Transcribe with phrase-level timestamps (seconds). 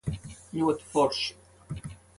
[0.61, 1.31] Ļoti forši.